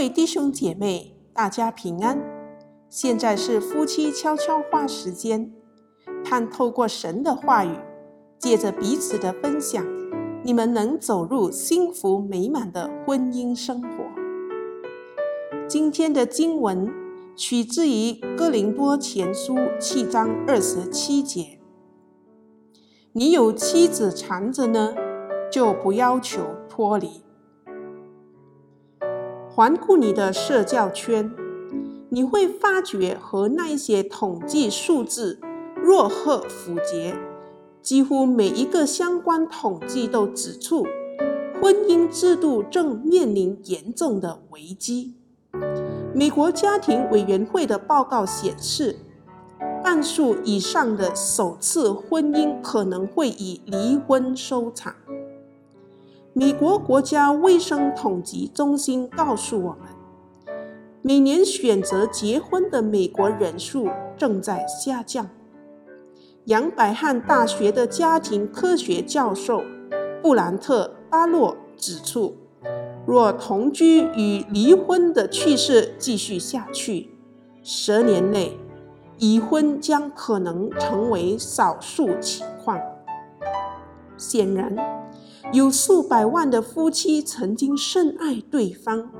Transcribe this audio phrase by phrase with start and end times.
[0.00, 2.18] 位弟兄姐妹，大家平安。
[2.88, 5.52] 现在是夫妻悄悄话时间，
[6.24, 7.76] 盼透过神的话语，
[8.38, 9.84] 借着彼此的分享，
[10.42, 13.88] 你们能走入幸福美满的婚姻生活。
[15.68, 16.90] 今天的经文
[17.36, 21.58] 取自于哥林多前书七章二十七节
[23.12, 24.94] ：“你有妻子缠着呢，
[25.52, 26.40] 就不要求
[26.70, 27.20] 脱离。”
[29.60, 31.30] 环顾你的社交圈，
[32.08, 35.38] 你会发觉和那一些统计数字
[35.76, 37.14] 若合符节。
[37.82, 40.86] 几乎每一个相关统计都指出，
[41.60, 45.16] 婚姻制度正面临严重的危机。
[46.14, 48.96] 美国家庭委员会的报告显示，
[49.84, 54.94] 半数以上的首次婚姻可能会以离婚收场。
[56.32, 59.88] 美国国家卫生统计中心告诉我们，
[61.02, 65.28] 每年选择结婚的美国人数正在下降。
[66.44, 69.64] 杨百翰大学的家庭科学教授
[70.22, 72.36] 布兰特·巴洛指出，
[73.04, 77.10] 若同居与离婚的趋势继续下去，
[77.60, 78.56] 十年内
[79.18, 82.80] 已婚将可能成为少数情况。
[84.16, 84.99] 显然。
[85.52, 89.10] 有数百万的夫妻曾经深爱对方，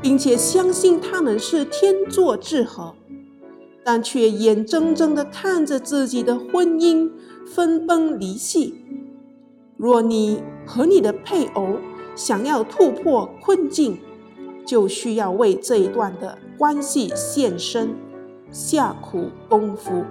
[0.00, 2.94] 并且相信他们是天作之合，
[3.84, 7.08] 但却眼睁睁地看着自己的婚姻
[7.46, 8.84] 分崩离析。
[9.76, 11.76] 若你和你的配偶
[12.16, 14.00] 想要突破困境，
[14.66, 17.94] 就需要为这一段的关系献身、
[18.50, 20.02] 下苦功夫。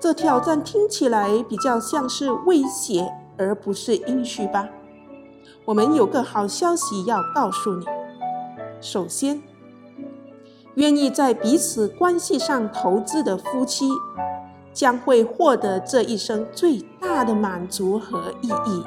[0.00, 3.12] 这挑战听起来比较像是威胁。
[3.40, 4.68] 而不是应许吧？
[5.64, 7.86] 我们有个好消息要告诉你。
[8.80, 9.42] 首先，
[10.74, 13.88] 愿意在彼此关系上投资的夫妻，
[14.74, 18.84] 将会获得这一生最大的满足和意义。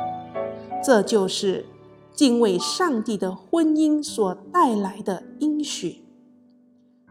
[0.83, 1.65] 这就是
[2.13, 6.03] 敬畏上帝的婚姻所带来的应许。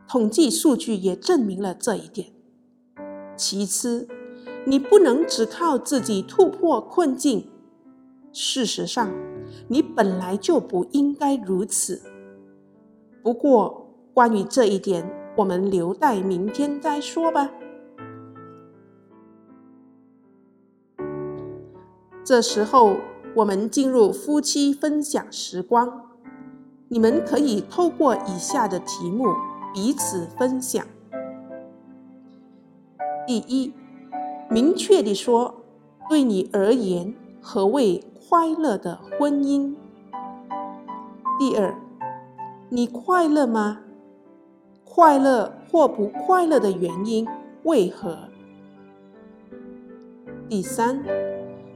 [0.08, 2.28] 统计数据也证明了这一点。
[3.34, 4.06] 其次，
[4.64, 7.48] 你不能只靠自己突破困境。
[8.32, 9.12] 事实上，
[9.68, 12.00] 你本来就不应该如此。
[13.22, 15.06] 不过，关于这一点，
[15.36, 17.50] 我们留待明天再说吧。
[22.24, 22.96] 这时候，
[23.34, 26.08] 我们进入夫妻分享时光。
[26.88, 29.34] 你们可以透过以下的题目
[29.74, 30.86] 彼此分享：
[33.26, 33.72] 第一。
[34.52, 35.54] 明确地说，
[36.10, 39.74] 对你而言，何谓快乐的婚姻？
[41.38, 41.74] 第二，
[42.68, 43.80] 你快乐吗？
[44.84, 47.26] 快乐或不快乐的原因
[47.62, 48.28] 为何？
[50.50, 51.02] 第三，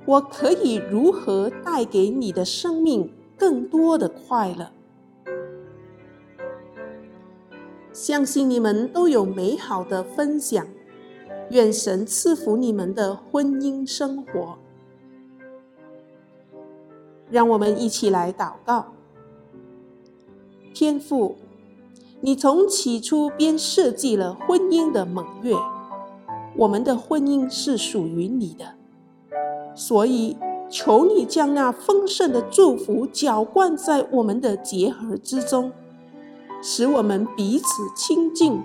[0.04, 4.70] 我可以如何带给你的生命更多的快乐？
[7.91, 10.66] 相信你们都有美好的分享。
[11.51, 14.59] 愿神赐福你们的婚姻生活。
[17.31, 18.87] 让我们一起来祷告。
[20.73, 21.37] 天父，
[22.21, 25.55] 你从起初便设计了婚姻的盟约，
[26.57, 28.75] 我们的婚姻是属于你的，
[29.75, 30.37] 所以
[30.69, 35.73] 求你将那丰盛的祝福浇灌在我们的结合之中，
[36.63, 37.65] 使我们彼此
[37.97, 38.63] 亲近。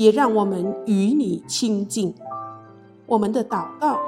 [0.00, 2.14] 也让我们与你亲近。
[3.04, 4.00] 我们的祷告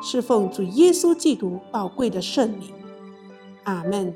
[0.00, 2.72] 是奉主耶稣基督宝贵的圣名。
[3.64, 4.14] 阿门。